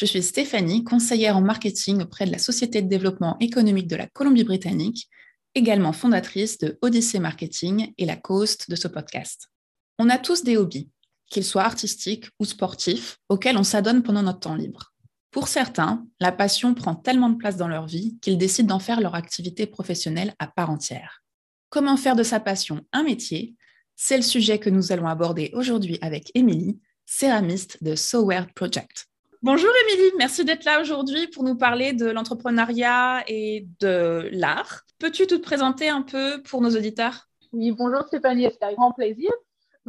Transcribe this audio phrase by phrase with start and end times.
[0.00, 4.06] Je suis Stéphanie, conseillère en marketing auprès de la Société de développement économique de la
[4.06, 5.10] Colombie-Britannique,
[5.54, 9.50] également fondatrice de Odyssey Marketing et la co-host de ce podcast.
[9.98, 10.88] On a tous des hobbies,
[11.26, 14.94] qu'ils soient artistiques ou sportifs, auxquels on s'adonne pendant notre temps libre.
[15.30, 19.02] Pour certains, la passion prend tellement de place dans leur vie qu'ils décident d'en faire
[19.02, 21.22] leur activité professionnelle à part entière.
[21.68, 23.54] Comment faire de sa passion un métier?
[23.96, 29.09] C'est le sujet que nous allons aborder aujourd'hui avec Émilie, céramiste de SoWare Project.
[29.42, 34.82] Bonjour Émilie, merci d'être là aujourd'hui pour nous parler de l'entrepreneuriat et de l'art.
[34.98, 37.26] Peux-tu te présenter un peu pour nos auditeurs?
[37.54, 39.30] Oui, bonjour Stéphanie, c'est un grand plaisir.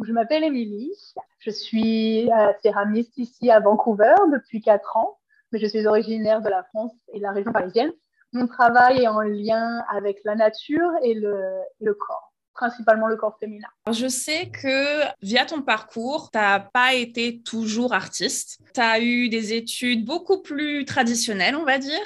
[0.01, 0.93] Je m'appelle Émilie,
[1.39, 5.19] je suis euh, céramiste ici à Vancouver depuis 4 ans,
[5.51, 7.91] mais je suis originaire de la France et de la région parisienne.
[8.31, 13.67] Mon travail est en lien avec la nature et le corps principalement le corps féminin.
[13.91, 18.59] je sais que via ton parcours, tu n'as pas été toujours artiste.
[18.73, 22.05] Tu as eu des études beaucoup plus traditionnelles, on va dire.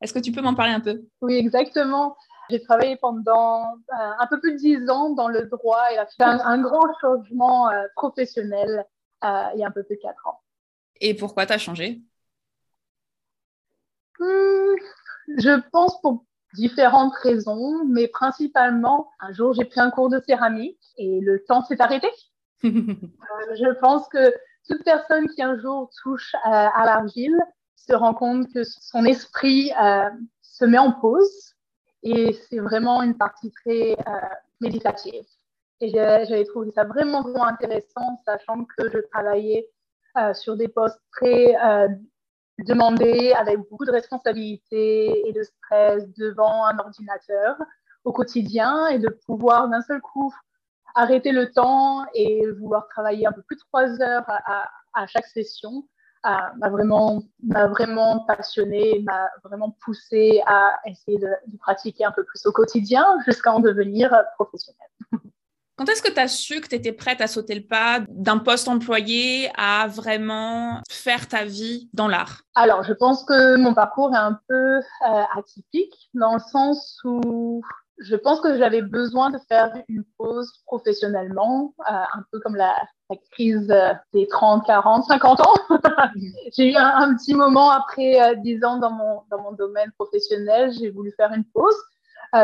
[0.00, 1.02] Est-ce que tu peux m'en parler un peu?
[1.20, 2.16] Oui, exactement.
[2.50, 6.06] J'ai travaillé pendant euh, un peu plus de dix ans dans le droit et a
[6.06, 8.86] fait un, grand changement euh, professionnel
[9.24, 10.40] euh, il y a un peu plus de quatre ans.
[11.00, 12.02] Et pourquoi tu as changé?
[14.18, 14.74] Hmm,
[15.36, 16.24] Je pense pour
[16.56, 21.64] différentes raisons, mais principalement, un jour, j'ai pris un cours de céramique et le temps
[21.64, 22.08] s'est arrêté.
[22.64, 24.32] Euh, je pense que
[24.66, 27.38] toute personne qui un jour touche à, l'argile
[27.76, 30.08] se rend compte que son esprit euh,
[30.42, 31.54] se met en pause
[32.02, 34.20] et c'est vraiment une partie très euh,
[34.60, 35.24] méditative.
[35.80, 39.68] Et j'avais trouvé ça vraiment, vraiment intéressant, sachant que je travaillais
[40.32, 41.54] sur des postes très
[42.64, 47.56] demander avec beaucoup de responsabilités et de stress devant un ordinateur
[48.04, 50.34] au quotidien et de pouvoir d'un seul coup
[50.94, 55.86] arrêter le temps et vouloir travailler un peu plus de trois heures à, chaque session
[56.24, 62.44] m'a vraiment, vraiment passionné, m'a vraiment poussé à essayer de, de, pratiquer un peu plus
[62.46, 64.88] au quotidien jusqu'à en devenir professionnel.
[65.76, 68.38] Quand est-ce que tu as su que tu étais prête à sauter le pas d'un
[68.38, 72.40] poste employé à vraiment faire ta vie dans l'art?
[72.54, 77.62] Alors, je pense que mon parcours est un peu euh, atypique dans le sens où
[77.98, 82.74] je pense que j'avais besoin de faire une pause professionnellement, euh, un peu comme la,
[83.30, 83.72] crise
[84.12, 85.54] des 30, 40, 50 ans.
[86.56, 90.72] j'ai eu un, petit moment après 10 euh, ans dans mon, dans mon domaine professionnel,
[90.72, 91.76] j'ai voulu faire une pause.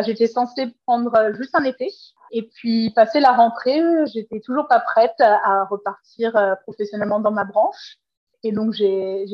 [0.04, 1.90] J'étais censée prendre juste un été
[2.32, 7.44] et puis, passé la rentrée, j'étais toujours pas prête à repartir euh, professionnellement dans ma
[7.44, 7.98] branche.
[8.42, 9.26] Et donc, j'ai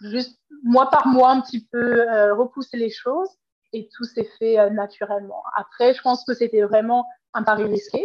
[0.00, 3.28] juste mois par mois un petit peu euh, repoussé les choses
[3.74, 5.42] et tout s'est fait euh, naturellement.
[5.56, 8.02] Après, je pense que c'était vraiment un pari risqué.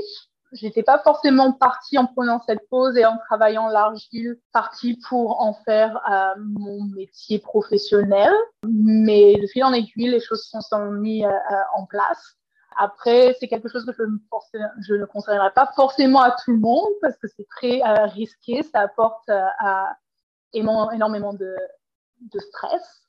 [0.54, 5.54] J'étais pas forcément partie en prenant cette pause et en travaillant l'argile, partie pour en
[5.66, 6.00] faire
[6.38, 8.32] mon métier professionnel.
[8.68, 11.28] Mais de fil en aiguille, les choses se sont mises
[11.76, 12.38] en place.
[12.78, 17.18] Après, c'est quelque chose que je, ne conseillerais pas forcément à tout le monde parce
[17.18, 19.46] que c'est très euh, risqué, ça apporte euh,
[20.54, 21.56] énormément de,
[22.22, 23.02] de stress.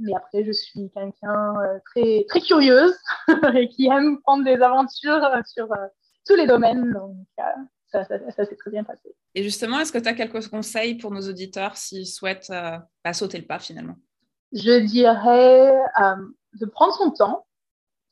[0.00, 2.96] Mais après, je suis quelqu'un euh, très, très curieuse
[3.54, 5.68] et qui aime prendre des aventures sur
[6.26, 6.92] tous les domaines.
[6.92, 7.16] Donc,
[7.86, 9.14] ça, ça, s'est très bien passé.
[9.34, 12.52] Et justement, est-ce que tu as quelques conseils pour nos auditeurs s'ils souhaitent
[13.02, 13.96] pas sauter le pas finalement?
[14.52, 15.72] Je dirais
[16.54, 17.46] de prendre son temps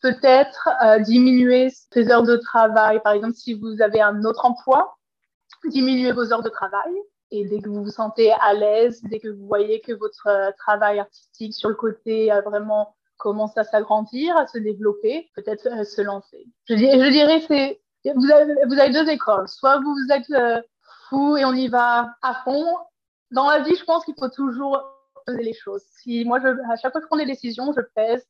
[0.02, 3.00] peut-être euh, diminuer ses heures de travail.
[3.02, 4.96] Par exemple, si vous avez un autre emploi,
[5.64, 6.92] diminuer vos heures de travail.
[7.30, 10.50] Et dès que vous vous sentez à l'aise, dès que vous voyez que votre euh,
[10.58, 15.84] travail artistique sur le côté a vraiment commence à s'agrandir, à se développer, peut-être euh,
[15.84, 16.44] se lancer.
[16.68, 19.48] Je, je dirais, c'est vous avez, vous avez deux écoles.
[19.48, 20.64] Soit vous êtes
[21.08, 22.66] fou et on y va à fond.
[23.30, 24.82] Dans la vie, je pense qu'il faut toujours
[25.26, 25.82] peser les choses.
[26.00, 28.26] Si moi, je, à chaque fois que je prends des décisions, je pèse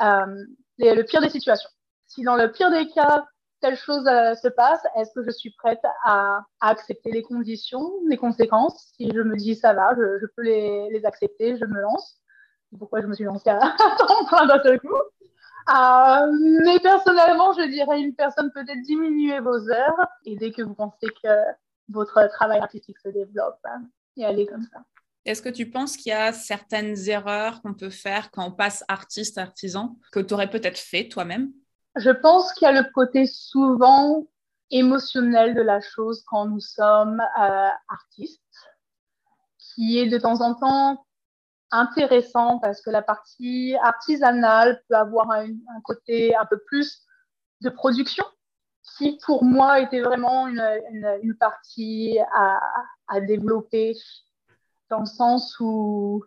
[0.00, 1.70] le pire des situations.
[2.06, 3.26] Si dans le pire des cas,
[3.60, 8.16] telle chose euh, se passe, est-ce que je suis prête à, accepter les conditions, les
[8.16, 8.92] conséquences?
[8.96, 12.20] Si je me dis ça va, je, peux les, accepter, je me lance.
[12.78, 13.58] Pourquoi je me suis lancée à
[13.98, 14.94] temps plein d'un seul coup?
[15.68, 16.32] Euh,
[16.64, 21.08] mais personnellement, je dirais une personne peut-être diminuer vos heures et dès que vous pensez
[21.22, 21.28] que
[21.88, 23.82] votre travail artistique se développe, hein,
[24.16, 24.80] et aller comme ça.
[25.24, 28.84] Est-ce que tu penses qu'il y a certaines erreurs qu'on peut faire quand on passe
[28.86, 31.52] artiste, artisan, que tu aurais peut-être fait toi-même?
[31.96, 34.24] Je pense qu'il y a le côté souvent
[34.70, 38.40] émotionnel de la chose quand nous sommes euh, artistes,
[39.58, 41.05] qui est de temps en temps
[41.70, 45.48] intéressant parce que la partie artisanale peut avoir un,
[45.84, 47.02] côté un peu plus
[47.62, 48.24] de production
[48.96, 50.64] qui pour moi était vraiment une,
[51.22, 52.60] une, partie à,
[53.08, 53.94] à, développer
[54.90, 56.24] dans le sens où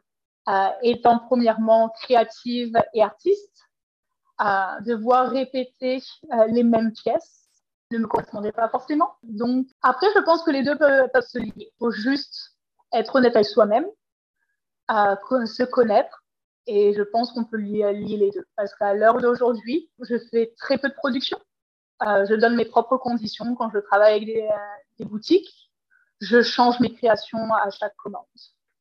[0.50, 3.66] euh, étant premièrement créative et artiste,
[4.42, 6.02] euh, devoir répéter
[6.34, 7.48] euh, les mêmes pièces
[7.92, 9.16] ne me correspondait pas forcément.
[9.22, 11.54] Donc après, je pense que les deux peuvent, peuvent se lier.
[11.58, 12.56] Il faut juste
[12.94, 13.86] être honnête avec soi-même
[14.90, 16.24] à se connaître.
[16.68, 18.46] Et je pense qu'on peut lier, les deux.
[18.56, 21.40] Parce qu'à l'heure d'aujourd'hui, je fais très peu de production.
[22.06, 24.48] Euh, je donne mes propres conditions quand je travaille avec des,
[25.02, 25.72] euh, boutiques.
[26.22, 28.26] Je change mes créations à chaque commande.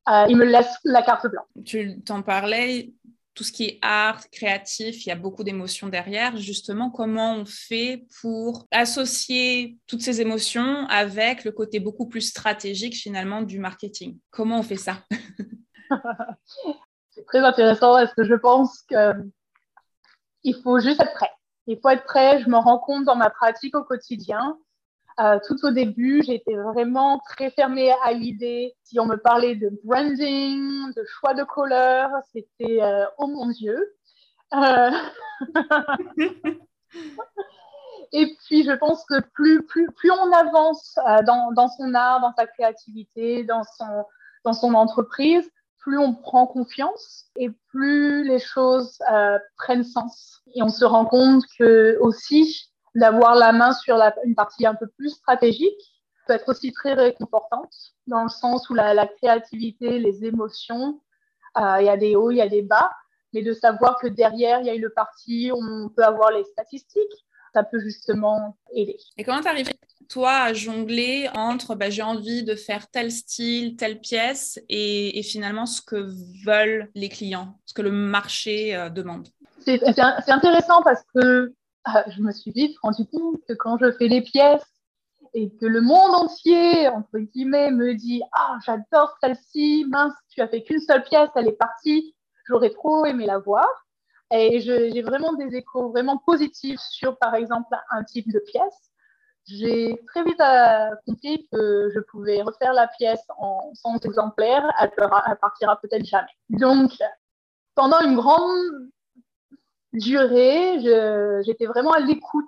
[0.08, 1.46] Euh, ils me laissent la carte blanche.
[1.64, 2.92] Tu t'en parlais,
[3.34, 6.36] tout ce qui est art, créatif, il y a beaucoup d'émotions derrière.
[6.36, 12.96] Justement, comment on fait pour associer toutes ces émotions avec le côté beaucoup plus stratégique
[12.96, 14.18] finalement du marketing?
[14.30, 15.04] Comment on fait ça?
[17.10, 21.32] c'est très intéressant parce que je pense qu'il faut juste être prêt.
[21.66, 22.40] Il faut être prêt.
[22.40, 24.58] Je me rends compte dans ma pratique au quotidien.
[25.20, 28.76] Euh, tout au début, j'étais vraiment très fermée à l'idée.
[28.84, 33.96] Si on me parlait de branding, de choix de couleur, c'était euh, oh mon Dieu.
[34.54, 34.90] Euh,
[38.12, 40.96] et puis, je pense que plus, plus, plus on avance
[41.26, 44.04] dans, dans, son art, dans sa créativité, dans son,
[44.44, 50.42] dans son entreprise, plus on prend confiance et plus les choses euh, prennent sens.
[50.54, 54.86] Et on se rend compte que aussi d'avoir la main sur une partie un peu
[54.86, 55.80] plus stratégique
[56.26, 57.72] peut être aussi très réconfortante
[58.06, 61.00] dans le sens où la, créativité, les émotions,
[61.58, 62.90] euh, il y a des hauts, il y a des bas,
[63.32, 66.44] mais de savoir que derrière, il y a une partie où on peut avoir les
[66.44, 68.96] statistiques, ça peut justement aider.
[69.16, 69.70] Et comment tu arrives
[70.08, 75.66] toi, à jongler entre bah, j'ai envie de faire tel style, telle pièce et, finalement
[75.66, 76.08] ce que
[76.46, 79.28] veulent les clients, ce que le marché euh, demande?
[79.64, 79.82] C'est
[80.30, 81.52] intéressant parce que
[81.84, 84.64] ah, je me suis vite rendu compte que quand je fais les pièces
[85.34, 90.48] et que le monde entier, entre guillemets, me dit Ah, j'adore celle-ci, mince, tu as
[90.48, 92.14] fait qu'une seule pièce, elle est partie,
[92.46, 93.68] j'aurais trop aimé la voir.
[94.30, 98.88] Et j'ai vraiment des échos vraiment positifs sur, par exemple, un type de pièce
[99.48, 104.90] j'ai très vite euh, compris que je pouvais refaire la pièce en 100 exemplaires, elle,
[104.98, 106.28] ne partira peut-être jamais.
[106.50, 106.92] Donc,
[107.74, 108.90] pendant une grande
[109.94, 110.80] durée,
[111.44, 112.44] j'étais vraiment à l'écoute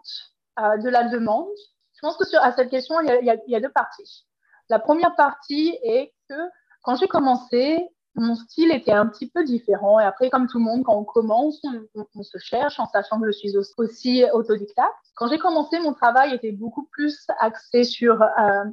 [0.59, 1.49] euh, de la demande.
[1.95, 4.27] Je pense que sur, à cette question, il y, a, deux parties.
[4.69, 6.35] La première partie est que
[6.83, 10.01] quand j'ai commencé, mon style était un petit peu différent.
[10.01, 11.63] Et après, comme tout le monde, quand on commence,
[11.95, 14.93] on, se cherche en sachant que je suis aussi autodidacte.
[15.15, 18.65] Quand j'ai commencé, mon travail était beaucoup plus axé sur euh,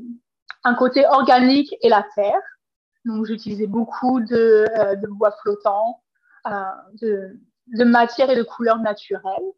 [0.63, 2.41] un côté organique et la terre.
[3.05, 6.01] Donc, j'utilisais beaucoup de, euh, bois flottants,
[6.47, 6.51] euh,
[7.01, 9.53] de, de, matière et de couleurs naturelles.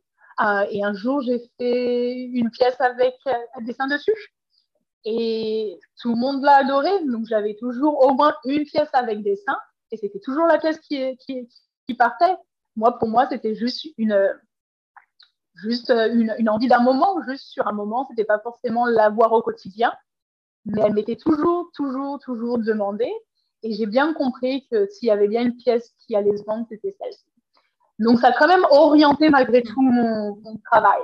[0.71, 3.15] et un jour, j'ai fait une pièce avec
[3.55, 4.33] un dessin dessus.
[5.05, 6.91] Et tout le monde l'a adoré.
[7.05, 9.55] Donc, j'avais toujours au moins une pièce avec dessin
[9.91, 12.36] et c'était toujours la pièce qui, partait.
[12.75, 14.31] Moi, pour moi, c'était juste une,
[15.56, 18.06] juste une, envie d'un moment, juste sur un moment.
[18.09, 19.94] C'était pas forcément la voir au quotidien,
[20.66, 23.11] mais elle m'était toujours, toujours, toujours demandée.
[23.63, 26.66] Et j'ai bien compris que s'il y avait bien une pièce qui allait se vendre,
[26.69, 27.25] c'était celle-ci.
[27.97, 31.02] Donc, ça a quand même orienté malgré tout mon, travail.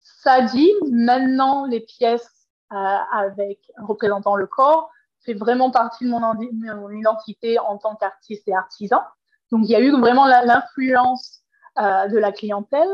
[0.00, 4.90] Ça dit, maintenant, les pièces euh, avec représentant le corps,
[5.24, 9.02] fait vraiment partie de mon, identité en tant qu'artiste et artisan.
[9.50, 11.40] Donc, il y a eu vraiment l'influence
[11.78, 12.88] euh, de la clientèle,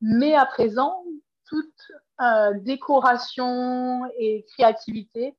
[0.00, 1.04] mais à présent,
[1.46, 5.36] toute euh, décoration et créativité,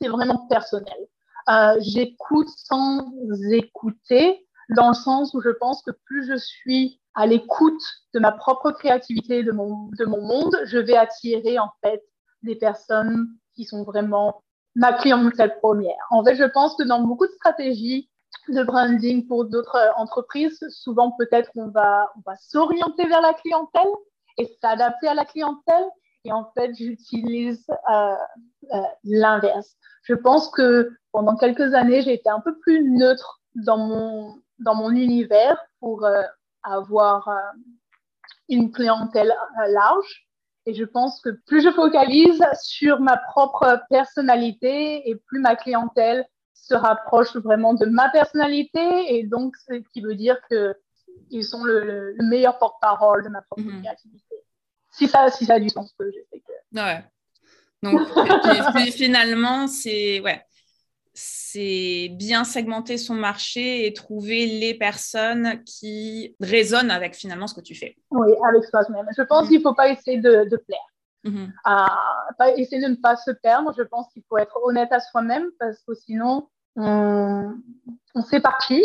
[0.00, 1.08] c'est vraiment personnel.
[1.48, 3.12] Euh, j'écoute sans
[3.50, 7.82] écouter, dans le sens où je pense que plus je suis à l'écoute
[8.14, 12.02] de ma propre créativité, de mon, de mon monde, je vais attirer en fait
[12.42, 14.42] des personnes qui sont vraiment
[14.76, 15.96] ma clientèle première.
[16.10, 18.08] En fait, je pense que dans beaucoup de stratégies
[18.48, 23.88] de branding pour d'autres entreprises, souvent peut-être on va, on va s'orienter vers la clientèle
[24.38, 25.84] et s'adapter à la clientèle.
[26.24, 28.14] Et en fait, j'utilise euh,
[28.74, 29.76] euh, l'inverse.
[30.02, 34.74] Je pense que pendant quelques années, j'ai été un peu plus neutre dans mon, dans
[34.74, 36.22] mon univers pour euh,
[36.62, 37.30] avoir
[38.48, 39.34] une clientèle
[39.68, 40.25] large.
[40.66, 46.26] Et je pense que plus je focalise sur ma propre personnalité et plus ma clientèle
[46.54, 52.16] se rapprochent vraiment de ma personnalité et donc ce qui veut dire qu'ils sont le,
[52.18, 53.82] meilleur porte-parole de ma propre mhm.
[53.82, 54.34] créativité.
[54.90, 56.80] Si ça, si ça a du sens, que je sais que.
[56.80, 57.04] Ouais.
[57.82, 58.00] Donc
[58.92, 60.44] finalement, c'est ouais,
[61.18, 67.62] c'est bien segmenter son marché et trouver les personnes qui résonnent avec finalement ce que
[67.62, 67.96] tu fais.
[68.10, 69.08] Oui, avec soi-même.
[69.16, 69.48] Je pense mhm.
[69.48, 70.78] qu'il ne faut pas essayer de, de plaire.
[71.24, 71.52] Mhm.
[71.64, 73.72] pas essayer de ne pas se perdre.
[73.76, 77.54] Je pense qu'il faut être honnête à soi-même parce que sinon, on,
[78.14, 78.84] on s'éparpille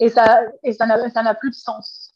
[0.00, 2.10] et ça et ça n'a plus de sens.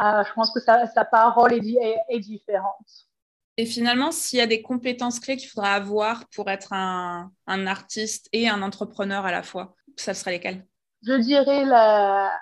[0.00, 3.08] Euh, je pense que sa, sa parole est, est, différente.
[3.56, 8.28] Et finalement, s'il y a des compétences clés qu'il faudra avoir pour être un, artiste
[8.32, 10.66] et un entrepreneur à la fois, ça serait lesquelles?
[11.02, 12.32] Je dirais la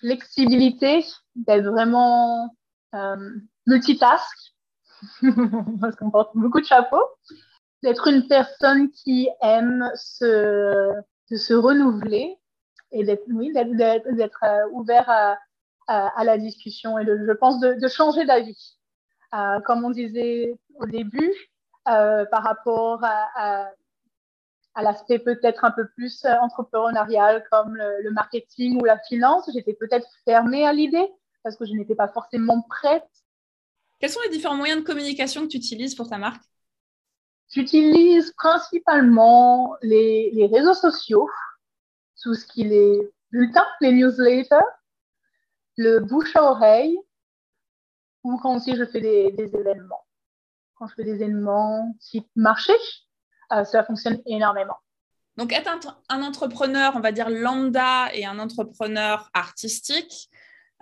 [0.00, 2.54] flexibilité, d'être vraiment
[2.94, 3.30] euh,
[3.66, 4.54] multitask,
[5.80, 7.04] parce qu'on porte beaucoup de chapeaux,
[7.82, 10.92] d'être une personne qui aime se,
[11.30, 12.36] se renouveler
[12.92, 13.24] et d'être
[14.44, 15.08] euh, ouvert
[15.88, 18.78] à, la discussion et de, je pense de, de changer d'avis.
[19.34, 21.32] Euh, comme on disait au début,
[21.88, 23.70] euh, par rapport à,
[24.74, 29.74] à, l'aspect peut-être un peu plus entrepreneurial comme le, le marketing ou la finance, j'étais
[29.74, 31.08] peut-être fermée à l'idée
[31.42, 33.08] parce que je n'étais pas forcément prête.
[34.00, 36.42] Quels sont les différents moyens de communication que tu utilises pour ta marque?
[37.50, 41.28] J'utilise principalement les, les, réseaux sociaux,
[42.22, 44.56] tout ce qui est bulletins, les newsletters,
[45.76, 46.98] le bouche à oreille,
[48.24, 50.06] ou quand aussi je fais des, des événements.
[50.74, 52.72] Quand je fais des événements type marché,
[53.52, 54.76] euh, ça fonctionne énormément.
[55.36, 60.28] Donc, être un, un, entrepreneur, on va dire lambda et un entrepreneur artistique,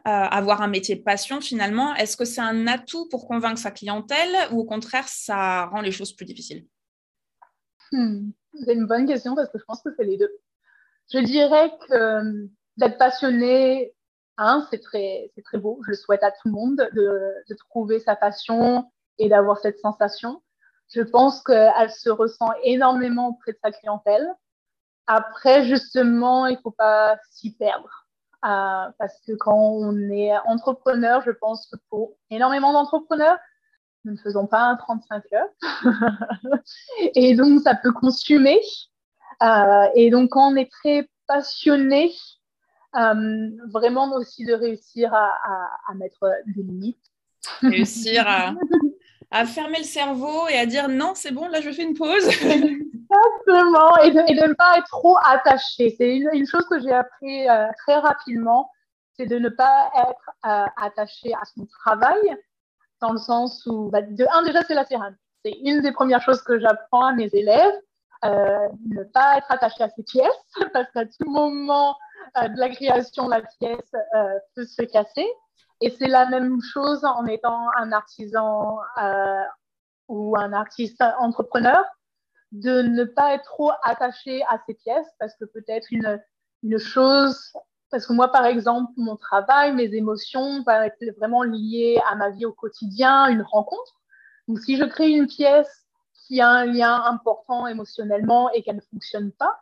[0.07, 3.71] euh, avoir un métier de passion finalement, est-ce que c'est un atout pour convaincre sa
[3.71, 6.67] clientèle ou au contraire, ça rend les choses plus difficiles?
[7.93, 8.31] Hmm.
[8.65, 10.31] C'est une bonne question parce que je pense que c'est les deux.
[11.13, 12.47] Je dirais que euh,
[12.79, 13.93] d'être passionné,
[14.39, 15.81] hein, c'est très, très beau.
[15.85, 20.43] Je le souhaite à tout le monde de, trouver sa passion et d'avoir cette sensation.
[20.95, 24.29] Je pense qu'elle se ressent énormément auprès de sa clientèle.
[25.07, 28.07] Après, justement, il ne faut pas s'y perdre
[28.45, 33.39] euh, parce que quand on est entrepreneur, je pense que pour énormément d'entrepreneurs,
[34.05, 35.83] nous ne faisons pas un 35 heures.
[37.15, 38.61] et donc, ça peut consumer.
[39.43, 42.13] Euh, et donc, quand on est très passionné,
[42.93, 46.99] vraiment aussi de réussir à, à, à, mettre des limites.
[47.63, 48.55] Réussir à,
[49.31, 52.29] à fermer le cerveau et à dire non, c'est bon, là je fais une pause.
[53.11, 55.95] Exactement, et de, ne pas être trop attaché.
[55.99, 58.71] C'est une, une, chose que j'ai appris euh, très rapidement,
[59.17, 62.37] c'est de ne pas être euh, attaché à son travail,
[63.01, 65.19] dans le sens où, bah, de un, déjà, c'est la céramique.
[65.45, 67.75] C'est une des premières choses que j'apprends à mes élèves.
[68.25, 70.29] Euh, ne pas être attaché à ses pièces,
[70.75, 71.95] parce qu'à tout moment euh,
[72.37, 75.27] de la création, la pièce euh, peut se casser.
[75.81, 79.43] Et c'est la même chose en étant un artisan euh,
[80.09, 81.83] ou un artiste entrepreneur,
[82.53, 87.53] de ne pas être trop attaché à ses pièces parce que peut-être une, chose,
[87.91, 92.31] parce que moi par exemple, mon travail, mes émotions vont être vraiment liées à ma
[92.31, 94.01] vie au quotidien, une rencontre.
[94.49, 95.87] Donc si je crée une pièce
[96.27, 99.61] qui a un lien important émotionnellement et qu'elle ne fonctionne pas,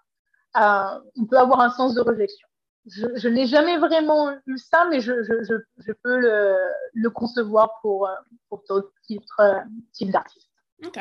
[0.57, 2.48] euh, on peut avoir un sens de rejection
[2.89, 6.57] je, n'ai jamais vraiment eu ça, mais je, je peux le,
[6.95, 8.09] le, concevoir pour,
[8.49, 9.25] pour d'autres types,
[9.93, 10.49] types d'artistes.
[10.85, 10.99] Ok.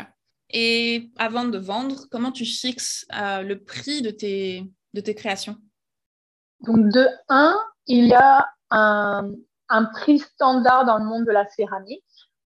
[0.49, 4.63] Et avant de vendre, comment tu fixes euh, le prix de tes,
[4.93, 5.57] de tes créations?
[6.61, 9.31] Donc, de un, il y a un,
[9.69, 12.03] un, prix standard dans le monde de la céramique.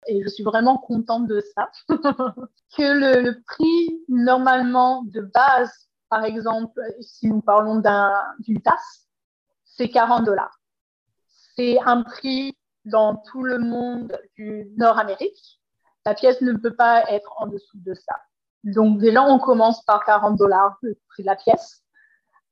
[0.08, 1.70] Et je suis vraiment contente de ça.
[1.88, 5.72] que le, le, prix, normalement, de base,
[6.08, 7.82] par exemple, si nous parlons
[8.40, 9.05] d'une tasse,
[9.76, 10.58] c'est 40 dollars.
[11.56, 15.60] C'est un prix dans tout le monde du Nord-Amérique.
[16.04, 18.16] La pièce ne peut pas être en dessous de ça.
[18.64, 21.82] Donc déjà, on commence par 40 dollars le prix de la pièce.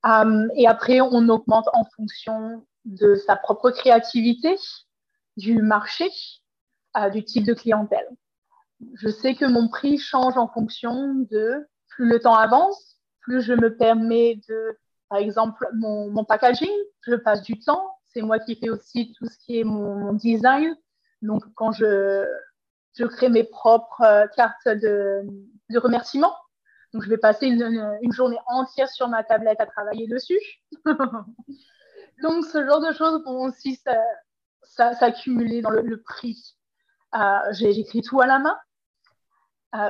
[0.03, 4.55] Um, et après, on augmente en fonction de sa propre créativité,
[5.37, 6.09] du marché,
[6.95, 8.07] uh, du type de clientèle.
[8.93, 13.53] Je sais que mon prix change en fonction de plus le temps avance, plus je
[13.53, 14.77] me permets de
[15.09, 16.71] par exemple, mon, packaging,
[17.01, 17.95] je passe du temps.
[18.05, 20.75] C'est moi qui fais aussi tout ce qui est mon, design.
[21.21, 22.25] Donc, quand je,
[22.93, 25.21] je crée mes propres euh, cartes de,
[25.69, 26.33] de remerciement,
[26.95, 30.39] donc je vais passer une, journée entière sur ma tablette à travailler dessus.
[30.85, 33.77] donc, ce genre de choses vont aussi
[34.61, 36.55] s'accumuler dans le, prix.
[37.13, 38.57] Euh, J'écris tout à la main.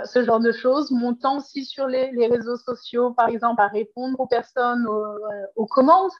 [0.05, 0.91] Ce genre de choses.
[0.91, 4.87] Mon temps aussi sur les, réseaux sociaux, par exemple, à répondre aux personnes,
[5.55, 6.11] aux, commandes.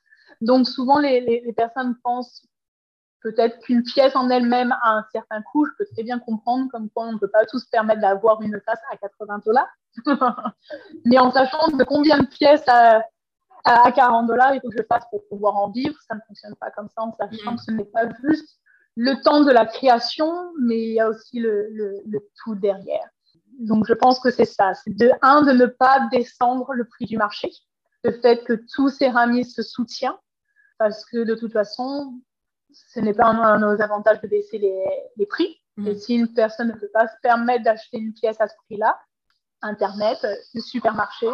[0.42, 2.46] Donc souvent, les, les personnes pensent
[3.26, 5.66] peut-être qu'une pièce en elle-même a un certain coût.
[5.66, 8.40] Je peux très bien comprendre comme quoi on ne peut pas tous se permettre d'avoir
[8.42, 9.74] une tasse à 80 dollars.
[11.06, 13.02] Mais en sachant de combien de pièces à,
[13.64, 16.56] à 40 dollars il faut que je fasse pour pouvoir en vivre, ça ne fonctionne
[16.56, 18.60] pas comme ça en sachant que ce n'est pas juste
[18.96, 23.10] le temps de la création, mais il y a aussi le, le, tout derrière.
[23.60, 24.74] Donc je pense que c'est ça.
[24.74, 27.50] C'est de un, de ne pas descendre le prix du marché.
[28.04, 30.20] Le fait que tout Céramis se soutient,
[30.78, 32.20] parce que de toute façon,
[32.72, 35.62] ce n'est pas un, de nos avantages de baisser les, prix.
[35.78, 35.88] Mm.
[35.88, 39.00] Et si une personne ne peut pas se permettre d'acheter une pièce à ce prix-là,
[39.62, 40.18] Internet,
[40.54, 41.28] le supermarché.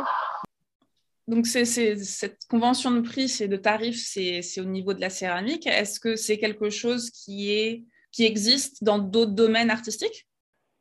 [1.27, 5.67] Donc, c'est, cette convention de prix, c'est de tarifs, c'est, au niveau de la céramique.
[5.67, 10.27] Est-ce que c'est quelque chose qui, est, qui existe dans d'autres domaines artistiques?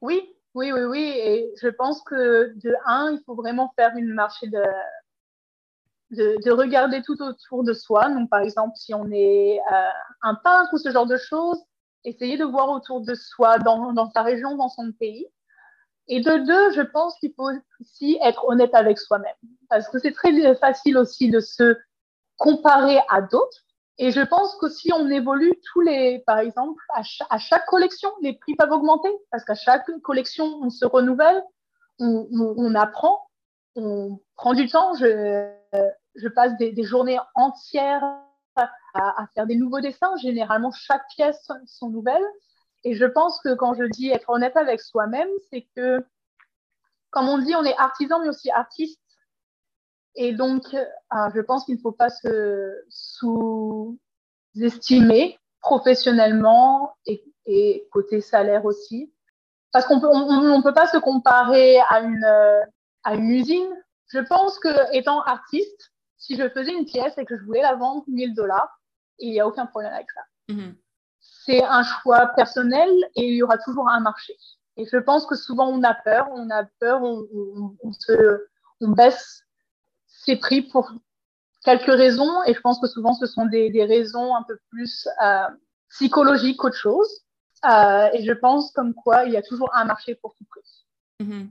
[0.01, 0.23] Oui,
[0.55, 1.13] oui, oui, oui.
[1.17, 4.63] Et je pense que de un, il faut vraiment faire une marché de,
[6.11, 8.09] de, regarder tout autour de soi.
[8.11, 9.89] Donc, par exemple, si on est euh,
[10.23, 11.63] un peintre ou ce genre de choses,
[12.05, 15.27] essayer de voir autour de soi, dans, dans sa région, dans son pays.
[16.09, 19.35] Et de deux, je pense qu'il faut aussi être honnête avec soi-même.
[19.69, 21.77] Parce que c'est très facile aussi de se
[22.37, 23.65] comparer à d'autres.
[23.99, 28.11] Et je pense que si on évolue tous les, par exemple, à chaque, à collection,
[28.23, 29.11] les prix peuvent augmenter.
[29.31, 31.43] Parce qu'à chaque collection, on se renouvelle,
[31.99, 33.29] on, apprend,
[33.77, 34.95] on prend du temps.
[34.95, 38.03] Je, passe des, journées entières
[38.95, 40.17] à, faire des nouveaux dessins.
[40.17, 42.25] Généralement, chaque pièce sont nouvelles.
[42.85, 45.99] Et je pense que quand je dis être honnête avec soi-même, c'est que,
[47.11, 49.01] comme on dit, on est artisan, mais aussi artiste.
[50.17, 50.85] Et donc, euh,
[51.35, 57.23] je pense qu'il ne faut pas se sous-estimer professionnellement et,
[57.91, 59.13] côté salaire aussi.
[59.73, 62.25] Parce qu'on peut, on, peut pas se comparer à une,
[63.05, 63.69] à une usine.
[64.09, 67.75] Je pense que étant artiste, si je faisais une pièce et que je voulais la
[67.75, 68.81] vendre 1000 dollars,
[69.19, 70.23] il n'y a aucun problème avec ça.
[70.49, 70.77] Mhm.
[71.21, 74.35] C'est un choix personnel et il y aura toujours un marché.
[74.77, 78.47] Et je pense que souvent on a peur, on a peur, on, se,
[78.81, 79.45] on baisse
[80.25, 80.93] ses prix pour
[81.65, 85.09] quelques raisons et je pense que souvent ce sont des, des raisons un peu plus
[85.23, 85.45] euh,
[85.91, 87.09] psychologiques qu'autre chose.
[87.65, 90.87] Euh, et je pense comme quoi il y a toujours un marché pour tout prix.
[91.21, 91.51] Mhm.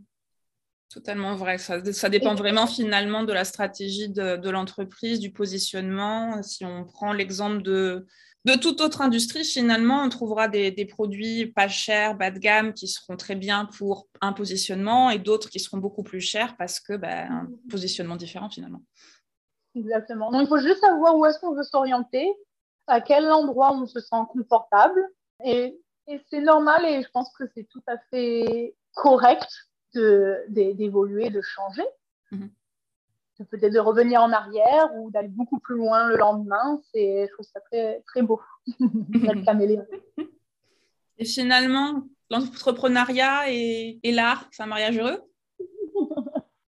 [0.92, 1.60] Totalement vrai.
[1.60, 6.42] Ça, ça, dépend vraiment finalement de la stratégie de, l'entreprise, du positionnement.
[6.42, 8.08] Si on prend l'exemple de,
[8.50, 12.88] de toute autre industrie, finalement, on trouvera des, produits pas chers, bas de gamme, qui
[12.88, 16.96] seront très bien pour un positionnement et d'autres qui seront beaucoup plus chers parce que
[16.98, 18.82] ben, un positionnement différent finalement.
[19.76, 20.32] Exactement.
[20.32, 22.28] Donc, il faut juste savoir où est-ce qu'on veut s'orienter,
[22.88, 25.00] à quel endroit on se sent confortable.
[25.46, 29.48] Et, et c'est normal et je pense que c'est tout à fait correct
[29.94, 31.86] d'évoluer, de, changer.
[32.32, 32.50] Mhm.
[33.46, 36.80] Peut-être de revenir en arrière ou d'aller beaucoup plus loin le lendemain.
[36.94, 38.42] C'est, je trouve ça très, très beau,
[41.22, 45.22] Et finalement, l'entrepreneuriat et, l'art, c'est un mariage heureux?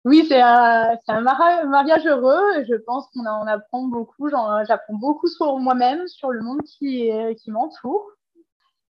[0.04, 2.60] Oui, c'est un, un, mariage heureux.
[2.60, 4.30] Et je pense qu'on en apprend beaucoup.
[4.30, 7.10] J'apprends beaucoup sur moi-même, sur le monde qui,
[7.42, 8.16] qui m'entoure.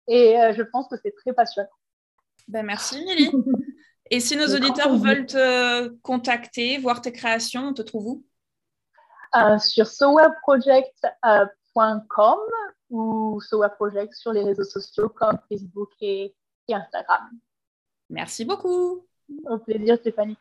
[0.08, 1.70] Et euh, je pense que c'est très passionnant.
[2.48, 3.32] Ben, merci, Nelly.
[4.12, 8.24] Et si nos auditeurs veulent te contacter, voir tes créations, on te trouve où?
[9.36, 12.40] Euh, Sur sowebproject.com
[12.92, 16.36] ou sowebproject sur les réseaux sociaux comme Facebook et,
[16.70, 17.32] Instagram.
[18.10, 19.04] Merci beaucoup.
[19.50, 20.38] Au plaisir, Stéphanie.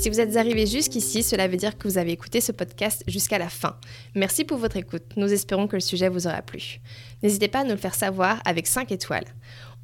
[0.00, 3.36] Si vous êtes arrivé jusqu'ici, cela veut dire que vous avez écouté ce podcast jusqu'à
[3.38, 3.78] la fin.
[4.14, 5.02] Merci pour votre écoute.
[5.16, 6.80] Nous espérons que le sujet vous aura plu.
[7.22, 9.26] N'hésitez pas à nous le faire savoir avec 5 étoiles.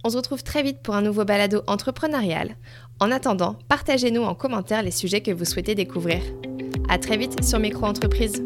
[0.04, 2.56] On se retrouve très vite pour un nouveau balado entrepreneurial.
[3.00, 6.22] En attendant, partagez-nous en commentaire les sujets que vous souhaitez découvrir.
[6.88, 8.45] À très vite sur Micro Entreprise.